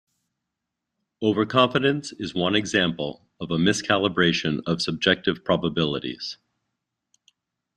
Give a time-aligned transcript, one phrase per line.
[1.21, 6.37] Overconfidence is one example of a miscalibration of subjective probabilities.